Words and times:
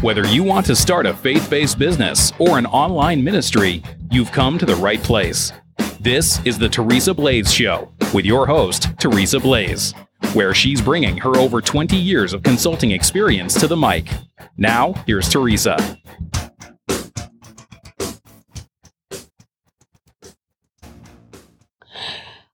Whether 0.00 0.24
you 0.28 0.44
want 0.44 0.64
to 0.66 0.76
start 0.76 1.06
a 1.06 1.12
faith 1.12 1.50
based 1.50 1.76
business 1.76 2.32
or 2.38 2.56
an 2.56 2.66
online 2.66 3.24
ministry, 3.24 3.82
you've 4.12 4.30
come 4.30 4.56
to 4.56 4.64
the 4.64 4.76
right 4.76 5.02
place. 5.02 5.52
This 5.98 6.38
is 6.46 6.56
the 6.56 6.68
Teresa 6.68 7.12
Blaze 7.12 7.52
Show 7.52 7.92
with 8.14 8.24
your 8.24 8.46
host, 8.46 8.96
Teresa 9.00 9.40
Blaze, 9.40 9.92
where 10.34 10.54
she's 10.54 10.80
bringing 10.80 11.16
her 11.16 11.36
over 11.36 11.60
20 11.60 11.96
years 11.96 12.32
of 12.32 12.44
consulting 12.44 12.92
experience 12.92 13.58
to 13.58 13.66
the 13.66 13.76
mic. 13.76 14.08
Now, 14.56 14.92
here's 15.04 15.28
Teresa. 15.28 15.76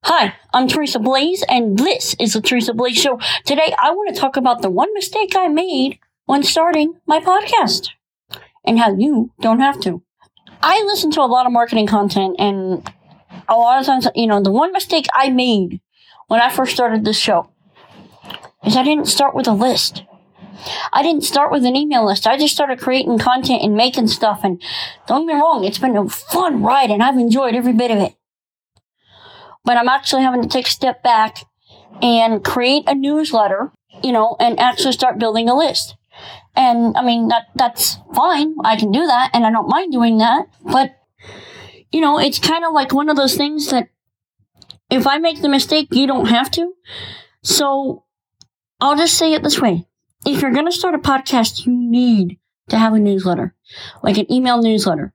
Hi, 0.04 0.34
I'm 0.54 0.66
Teresa 0.66 0.98
Blaze, 0.98 1.44
and 1.50 1.78
this 1.78 2.16
is 2.18 2.32
the 2.32 2.40
Teresa 2.40 2.72
Blaze 2.72 2.96
Show. 2.96 3.18
Today, 3.44 3.74
I 3.82 3.90
want 3.90 4.14
to 4.14 4.18
talk 4.18 4.38
about 4.38 4.62
the 4.62 4.70
one 4.70 4.88
mistake 4.94 5.36
I 5.36 5.48
made 5.48 5.98
when 6.26 6.42
starting 6.42 6.94
my 7.06 7.20
podcast 7.20 7.88
and 8.64 8.78
how 8.78 8.94
you 8.94 9.30
don't 9.40 9.60
have 9.60 9.80
to. 9.80 10.02
I 10.62 10.82
listen 10.86 11.10
to 11.12 11.20
a 11.20 11.26
lot 11.26 11.46
of 11.46 11.52
marketing 11.52 11.86
content, 11.86 12.36
and 12.38 12.90
a 13.48 13.56
lot 13.56 13.80
of 13.80 13.86
times, 13.86 14.08
you 14.14 14.26
know, 14.26 14.42
the 14.42 14.50
one 14.50 14.72
mistake 14.72 15.06
I 15.14 15.28
made 15.28 15.80
when 16.28 16.40
I 16.40 16.50
first 16.50 16.72
started 16.72 17.04
this 17.04 17.18
show 17.18 17.50
is 18.64 18.76
I 18.76 18.82
didn't 18.82 19.08
start 19.08 19.34
with 19.34 19.46
a 19.46 19.52
list. 19.52 20.04
I 20.92 21.02
didn't 21.02 21.24
start 21.24 21.52
with 21.52 21.66
an 21.66 21.76
email 21.76 22.06
list. 22.06 22.26
I 22.26 22.38
just 22.38 22.54
started 22.54 22.80
creating 22.80 23.18
content 23.18 23.62
and 23.62 23.74
making 23.74 24.08
stuff. 24.08 24.40
And 24.42 24.62
don't 25.06 25.26
get 25.26 25.34
me 25.34 25.40
wrong, 25.40 25.64
it's 25.64 25.78
been 25.78 25.96
a 25.96 26.08
fun 26.08 26.62
ride, 26.62 26.90
and 26.90 27.02
I've 27.02 27.18
enjoyed 27.18 27.54
every 27.54 27.74
bit 27.74 27.90
of 27.90 27.98
it 27.98 28.14
but 29.64 29.76
I'm 29.76 29.88
actually 29.88 30.22
having 30.22 30.42
to 30.42 30.48
take 30.48 30.66
a 30.66 30.70
step 30.70 31.02
back 31.02 31.38
and 32.02 32.44
create 32.44 32.84
a 32.86 32.94
newsletter, 32.94 33.72
you 34.02 34.12
know, 34.12 34.36
and 34.38 34.60
actually 34.60 34.92
start 34.92 35.18
building 35.18 35.48
a 35.48 35.56
list. 35.56 35.96
And 36.56 36.96
I 36.96 37.04
mean, 37.04 37.28
that, 37.28 37.46
that's 37.54 37.98
fine. 38.14 38.54
I 38.64 38.76
can 38.76 38.92
do 38.92 39.06
that 39.06 39.30
and 39.32 39.44
I 39.44 39.50
don't 39.50 39.68
mind 39.68 39.92
doing 39.92 40.18
that. 40.18 40.46
But, 40.62 40.96
you 41.92 42.00
know, 42.00 42.18
it's 42.18 42.38
kind 42.38 42.64
of 42.64 42.72
like 42.72 42.92
one 42.92 43.08
of 43.08 43.16
those 43.16 43.36
things 43.36 43.70
that 43.70 43.88
if 44.90 45.06
I 45.06 45.18
make 45.18 45.42
the 45.42 45.48
mistake, 45.48 45.88
you 45.90 46.06
don't 46.06 46.26
have 46.26 46.50
to. 46.52 46.72
So 47.42 48.04
I'll 48.80 48.96
just 48.96 49.18
say 49.18 49.32
it 49.32 49.42
this 49.42 49.60
way. 49.60 49.86
If 50.26 50.40
you're 50.40 50.52
going 50.52 50.66
to 50.66 50.72
start 50.72 50.94
a 50.94 50.98
podcast, 50.98 51.66
you 51.66 51.72
need 51.72 52.38
to 52.68 52.78
have 52.78 52.94
a 52.94 52.98
newsletter, 52.98 53.54
like 54.02 54.16
an 54.16 54.32
email 54.32 54.62
newsletter. 54.62 55.12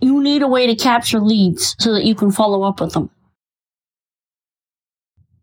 You 0.00 0.22
need 0.22 0.42
a 0.42 0.48
way 0.48 0.66
to 0.66 0.74
capture 0.74 1.20
leads 1.20 1.76
so 1.78 1.94
that 1.94 2.04
you 2.04 2.14
can 2.14 2.32
follow 2.32 2.64
up 2.64 2.80
with 2.80 2.92
them 2.92 3.10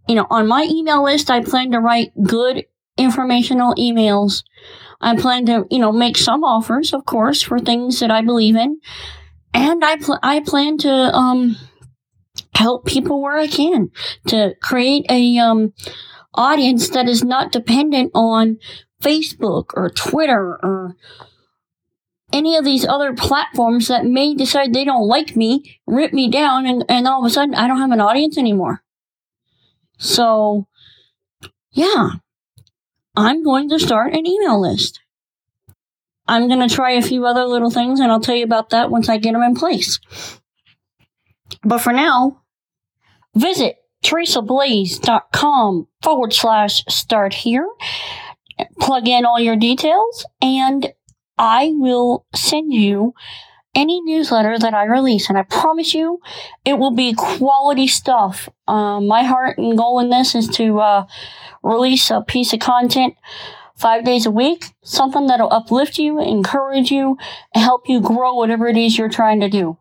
you 0.09 0.16
know, 0.16 0.25
on 0.31 0.47
my 0.47 0.67
email 0.70 1.03
list, 1.03 1.30
I 1.30 1.42
plan 1.42 1.72
to 1.72 1.80
write 1.80 2.11
good 2.23 2.66
informational 3.00 3.73
emails. 3.75 4.44
I 5.02 5.16
plan 5.16 5.45
to, 5.45 5.66
you 5.72 5.80
know, 5.80 5.92
make 5.92 6.17
some 6.17 6.44
offers, 6.44 6.94
of 6.94 7.05
course, 7.05 7.42
for 7.42 7.58
things 7.58 8.00
that 8.02 8.11
I 8.11 8.22
believe 8.22 8.55
in. 8.55 8.80
And 9.53 9.83
I, 9.83 9.97
pl- 9.97 10.19
I 10.22 10.42
plan 10.42 10.78
to, 10.80 10.92
um, 10.92 11.55
help 12.53 12.86
people 12.86 13.22
where 13.22 13.38
I 13.38 13.47
can 13.47 13.89
to 14.27 14.53
create 14.61 15.05
a, 15.09 15.38
um, 15.38 15.73
audience 16.33 16.89
that 16.89 17.08
is 17.08 17.23
not 17.23 17.52
dependent 17.52 18.11
on 18.14 18.58
Facebook 19.02 19.72
or 19.73 19.89
Twitter 19.89 20.59
or 20.61 20.95
any 22.31 22.55
of 22.55 22.64
these 22.64 22.86
other 22.86 23.14
platforms 23.14 23.88
that 23.88 24.05
may 24.05 24.36
decide 24.36 24.73
they 24.73 24.86
don't 24.86 25.08
like 25.08 25.36
me, 25.36 25.80
rip 25.88 26.14
me 26.14 26.30
down, 26.30 26.66
and, 26.66 26.86
and 26.88 27.08
all 27.08 27.25
of 27.25 27.25
a 27.25 27.33
sudden 27.33 27.55
I 27.55 27.67
don't 27.67 27.80
have 27.80 27.92
an 27.92 28.02
audience 28.02 28.38
anymore. 28.38 28.83
So, 29.97 30.67
yeah, 31.72 32.11
I'm 33.20 33.44
going 33.44 33.67
to 33.70 33.80
start 33.80 34.14
an 34.14 34.26
email 34.26 34.61
list. 34.61 35.02
I'm 36.26 36.48
going 36.48 36.66
to 36.66 36.73
try 36.73 36.92
a 36.92 37.02
few 37.02 37.26
other 37.26 37.43
little 37.43 37.70
things 37.70 37.99
and 37.99 38.10
I'll 38.10 38.21
tell 38.21 38.36
you 38.36 38.45
about 38.45 38.70
that 38.70 38.89
once 38.89 39.10
I 39.10 39.17
get 39.17 39.33
them 39.33 39.43
in 39.43 39.55
place. 39.55 39.99
But 41.61 41.80
for 41.80 41.92
now, 41.92 42.43
visit 43.36 43.76
teresablaze.com 44.05 45.88
forward 46.02 46.33
slash 46.33 46.86
start 46.88 47.33
here. 47.33 47.67
Plug 48.80 49.05
in 49.05 49.26
all 49.26 49.39
your 49.39 49.58
details 49.58 50.26
and 50.42 50.93
I 51.38 51.73
will 51.73 52.26
send 52.33 52.72
you 52.72 53.14
any 53.80 54.02
newsletter 54.02 54.60
that 54.60 54.73
I 54.73 54.84
release, 54.84 55.30
and 55.30 55.38
I 55.38 55.44
promise 55.44 55.94
you, 55.94 56.20
it 56.66 56.73
will 56.73 56.92
be 56.92 57.14
quality 57.14 57.88
stuff. 57.88 58.50
Um, 58.67 59.08
my 59.08 59.23
heart 59.23 59.58
and 59.58 59.78
goal 59.78 60.00
in 60.00 60.10
this 60.10 60.36
is 60.36 60.48
to 60.50 60.80
uh, 60.80 61.06
release 61.64 62.12
a 62.12 62.22
piece 62.22 62.52
of 62.54 62.60
content 62.60 63.16
five 63.78 64.04
days 64.04 64.26
a 64.26 64.32
week, 64.32 64.66
something 64.84 65.28
that'll 65.28 65.54
uplift 65.54 65.98
you, 65.98 66.20
encourage 66.22 66.92
you, 66.92 67.17
help 67.54 67.88
you 67.88 68.02
grow 68.02 68.34
whatever 68.34 68.67
it 68.67 68.76
is 68.76 68.98
you're 68.98 69.08
trying 69.08 69.40
to 69.40 69.50
do. 69.50 69.78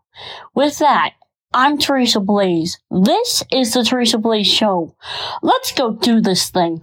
With 0.55 0.79
that, 0.79 1.15
I'm 1.53 1.77
Teresa 1.77 2.21
Blaze. 2.21 2.79
This 2.91 3.43
is 3.51 3.73
the 3.73 3.83
Teresa 3.83 4.19
Blaze 4.19 4.47
Show. 4.47 4.95
Let's 5.43 5.73
go 5.73 5.93
do 5.93 6.21
this 6.21 6.51
thing. 6.51 6.83